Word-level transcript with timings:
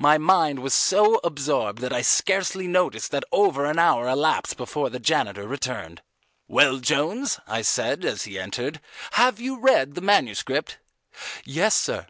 My 0.00 0.18
mind 0.18 0.58
was 0.64 0.74
so 0.74 1.20
absorbed 1.22 1.78
that 1.80 1.92
I 1.92 2.02
scarcely 2.02 2.66
noticed 2.66 3.12
that 3.12 3.22
over 3.30 3.66
an 3.66 3.78
hour 3.78 4.08
elapsed 4.08 4.56
before 4.56 4.90
the 4.90 4.98
janitor 4.98 5.46
returned. 5.46 6.02
"Well, 6.48 6.78
Jones," 6.78 7.38
I 7.46 7.62
said 7.62 8.04
as 8.04 8.24
he 8.24 8.36
entered, 8.36 8.80
"have 9.12 9.38
you 9.38 9.60
read 9.60 9.94
that 9.94 10.00
manuscript?" 10.00 10.78
"Yes, 11.44 11.76
sir." 11.76 12.08